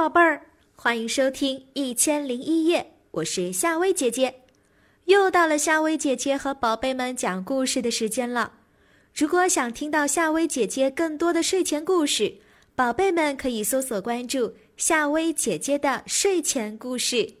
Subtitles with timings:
[0.00, 0.46] 宝贝儿，
[0.76, 4.34] 欢迎收听《一千零一夜》，我是夏薇姐姐。
[5.04, 8.54] 又到了夏薇姐姐和宝贝们讲故事的时间了。
[9.14, 12.36] 如果想听到夏薇姐姐更多的睡前故事，
[12.74, 17.34] 宝贝们可以搜索关注夏薇姐姐的睡前故事。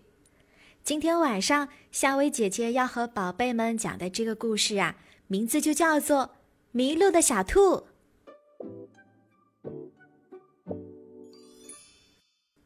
[0.84, 4.96] 今天晚上，夏薇姐姐要和宝贝们讲的这个故事啊，
[5.28, 6.24] 名字就叫做
[6.72, 7.60] 《迷路的小兔》。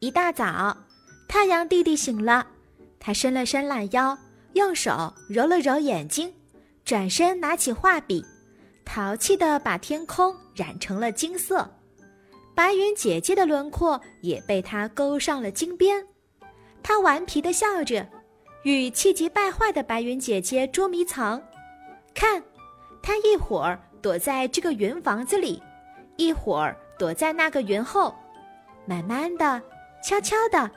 [0.05, 0.77] 一大早，
[1.27, 2.45] 太阳弟弟醒了，
[2.99, 4.15] 他伸了伸懒腰，
[4.53, 6.31] 用手揉了揉眼睛，
[6.83, 8.23] 转身拿起画笔，
[8.85, 11.67] 淘气地把天空染成了金色。
[12.53, 16.05] 白云姐姐的轮廓也被他勾上了金边。
[16.83, 18.07] 他顽皮地笑着，
[18.61, 21.41] 与气急败坏的白云姐姐捉迷藏。
[22.13, 22.43] 看，
[23.01, 25.59] 他一会儿躲在这个云房子里，
[26.15, 28.13] 一会儿躲在那个云后，
[28.85, 29.59] 慢慢的。
[30.05, 30.69] 悄悄的，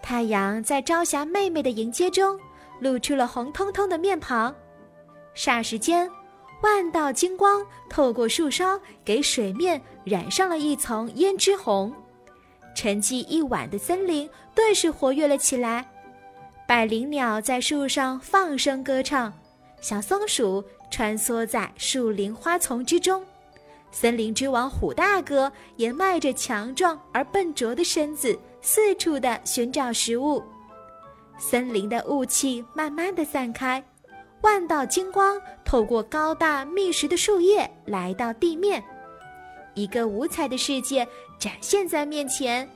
[0.00, 2.40] 太阳在朝霞妹妹的迎接中，
[2.80, 4.54] 露出了红彤彤的面庞。
[5.36, 6.10] 霎时间，
[6.62, 11.92] 万道金光透过树梢，给水面染上了一层胭脂红。
[12.74, 15.86] 沉寂一晚的森林顿时活跃了起来。
[16.66, 19.30] 百灵鸟在树上放声歌唱，
[19.82, 23.22] 小松鼠穿梭在树林花丛之中。
[23.94, 28.36] 森林之王虎大哥也迈着强壮而笨拙的身子。
[28.60, 30.42] 四处的寻找食物，
[31.38, 33.84] 森林的雾气慢慢的散开，
[34.40, 38.82] 万道金光透过高大密实的树叶来到地面，
[39.74, 41.06] 一个五彩的世界
[41.38, 42.68] 展现在面前。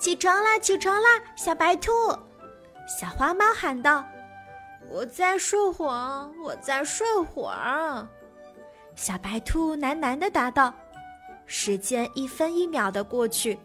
[0.00, 1.92] 起床啦，起床啦，小白兔！
[2.98, 4.04] 小花猫喊道
[4.90, 8.08] ：“我在睡会儿，我在睡会儿。”
[9.00, 10.74] 小白兔喃喃的答道。
[11.46, 13.58] 时间一分一秒的过去。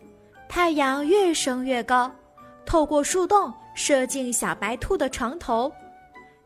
[0.48, 2.10] 太阳越升越高，
[2.66, 5.70] 透过树洞射进小白兔的床头。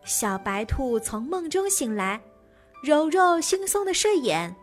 [0.04, 2.20] 小白兔从梦中醒来，
[2.84, 4.56] 揉揉惺忪的睡眼。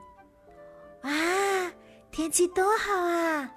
[1.02, 1.72] 啊，
[2.10, 3.48] 天气多好啊！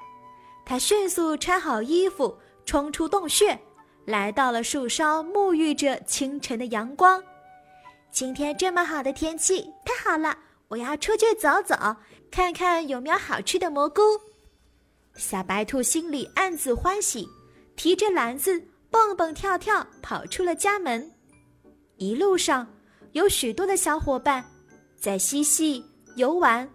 [0.68, 3.60] 它迅速穿好衣服，冲出洞穴，
[4.06, 7.24] 来到了树梢，沐浴着清晨的阳光。
[8.12, 10.38] 今天这么好的天气，太好了！
[10.70, 11.76] 我要出去走走，
[12.32, 14.02] 看看有没有好吃的蘑菇。
[15.16, 17.28] 小白兔心里暗自欢喜，
[17.76, 21.12] 提着篮子蹦蹦跳跳跑出了家门。
[21.98, 22.66] 一路上，
[23.14, 24.46] 有许多的小伙伴
[24.96, 25.84] 在嬉戏
[26.16, 26.70] 游玩，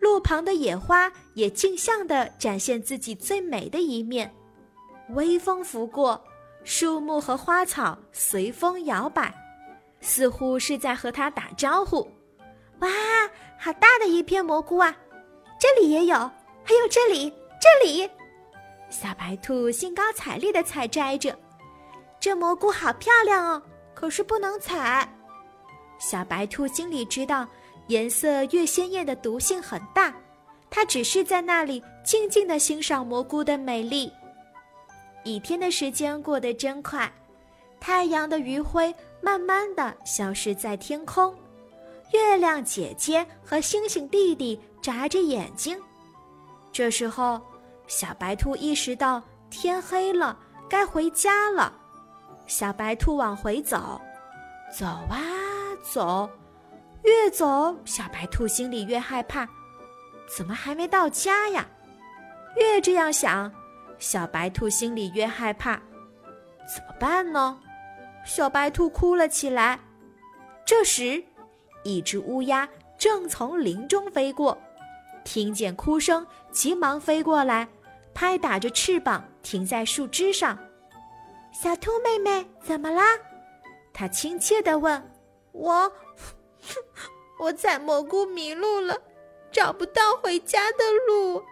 [0.00, 4.34] 路旁的野花也竞相的展现自己最美的一面。
[5.10, 6.22] 微风拂过，
[6.64, 9.32] 树木和花草随风摇摆，
[10.00, 12.06] 似乎是在和它打招呼。
[12.80, 12.88] 哇，
[13.58, 14.94] 好大的一片蘑菇啊！
[15.58, 16.16] 这里也有，
[16.62, 17.32] 还有这里。
[17.60, 18.08] 这里，
[18.88, 21.36] 小白兔兴高采烈的采摘着，
[22.20, 23.62] 这蘑菇好漂亮哦，
[23.94, 25.08] 可是不能采。
[25.98, 27.48] 小白兔心里知道，
[27.88, 30.14] 颜色越鲜艳的毒性很大，
[30.70, 34.12] 它只是在那里静静的欣赏蘑菇的美丽。
[35.24, 37.12] 一天的时间过得真快，
[37.80, 41.34] 太阳的余晖慢慢的消失在天空，
[42.12, 45.80] 月亮姐姐和星星弟弟眨着眼睛。
[46.72, 47.40] 这时候，
[47.86, 50.38] 小白兔意识到天黑了，
[50.68, 51.72] 该回家了。
[52.46, 54.00] 小白兔往回走，
[54.76, 55.18] 走啊
[55.82, 56.28] 走，
[57.02, 59.46] 越走小白兔心里越害怕，
[60.34, 61.66] 怎么还没到家呀？
[62.56, 63.52] 越这样想，
[63.98, 65.74] 小白兔心里越害怕，
[66.74, 67.58] 怎么办呢？
[68.24, 69.78] 小白兔哭了起来。
[70.64, 71.22] 这时，
[71.88, 72.68] 一只乌鸦
[72.98, 74.56] 正从林中飞过。
[75.24, 77.66] 听见哭声，急忙飞过来，
[78.12, 80.58] 拍打着翅膀停在树枝上。
[81.52, 83.02] 小兔妹妹，怎么啦？
[83.92, 85.10] 它亲切地问。
[85.52, 85.90] 我，
[87.38, 88.96] 我采蘑菇迷路了，
[89.50, 91.42] 找不到回家的路。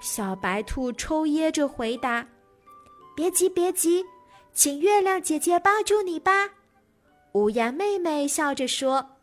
[0.00, 2.26] 小白兔抽噎着回答
[3.16, 4.04] ：“别急，别急，
[4.52, 6.50] 请月亮姐姐帮助你吧。”
[7.32, 9.13] 乌鸦妹妹笑着说。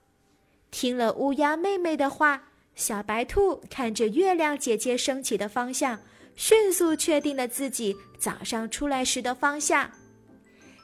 [0.71, 2.41] 听了乌鸦妹妹的话。
[2.73, 5.99] 小白兔看着月亮姐姐升起的方向，
[6.35, 9.91] 迅速确定了自己早上出来时的方向。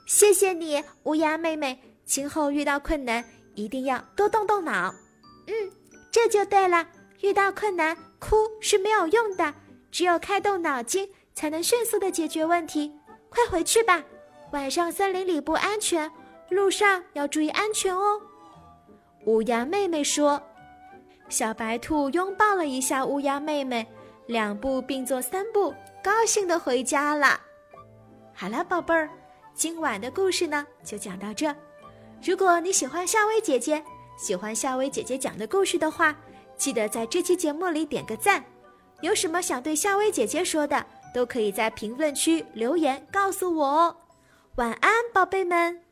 [0.05, 1.79] 谢谢你，乌鸦妹妹。
[2.05, 3.23] 今后遇到困难，
[3.55, 4.93] 一定要多动动脑。
[5.47, 5.53] 嗯，
[6.11, 6.85] 这就对了。
[7.21, 9.53] 遇到困难，哭是没有用的，
[9.89, 12.91] 只有开动脑筋，才能迅速的解决问题。
[13.29, 14.03] 快回去吧，
[14.51, 16.11] 晚上森林里不安全，
[16.49, 18.21] 路上要注意安全哦。
[19.27, 20.41] 乌鸦妹妹说。
[21.27, 23.85] 小白兔拥抱了一下乌鸦妹妹，
[24.25, 27.39] 两步并作三步，高兴的回家了。
[28.33, 29.09] 好了，宝贝儿，
[29.53, 31.53] 今晚的故事呢就讲到这。
[32.23, 33.83] 如果你喜欢夏薇姐姐，
[34.17, 36.15] 喜欢夏薇姐姐讲的故事的话，
[36.55, 38.41] 记得在这期节目里点个赞。
[39.01, 43.97] 有什么想对夏薇姐姐说的，都可以在评论区留言告诉我哦。
[44.55, 45.86] 晚安，宝贝们。